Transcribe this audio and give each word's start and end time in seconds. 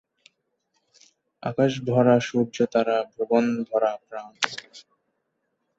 আকাশ 1.43 1.71
ভরা 1.87 2.15
সূর্যতারা, 2.27 2.97
ভুবন 3.13 3.45
ভরা 3.67 3.93
প্রাণ। 4.05 4.31